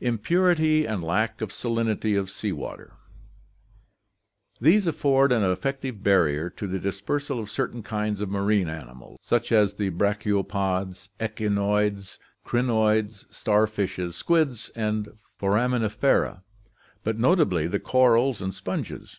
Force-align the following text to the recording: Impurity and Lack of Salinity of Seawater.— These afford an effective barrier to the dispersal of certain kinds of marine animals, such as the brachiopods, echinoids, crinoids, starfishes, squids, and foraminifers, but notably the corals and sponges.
Impurity 0.00 0.86
and 0.86 1.02
Lack 1.02 1.40
of 1.40 1.50
Salinity 1.50 2.14
of 2.16 2.30
Seawater.— 2.30 2.92
These 4.68 4.86
afford 4.86 5.32
an 5.32 5.42
effective 5.42 6.04
barrier 6.04 6.48
to 6.50 6.68
the 6.68 6.78
dispersal 6.78 7.40
of 7.40 7.50
certain 7.50 7.82
kinds 7.82 8.20
of 8.20 8.28
marine 8.28 8.68
animals, 8.68 9.18
such 9.20 9.50
as 9.50 9.74
the 9.74 9.90
brachiopods, 9.90 11.08
echinoids, 11.18 12.20
crinoids, 12.46 13.26
starfishes, 13.28 14.14
squids, 14.14 14.68
and 14.76 15.08
foraminifers, 15.40 16.42
but 17.02 17.18
notably 17.18 17.66
the 17.66 17.80
corals 17.80 18.40
and 18.40 18.54
sponges. 18.54 19.18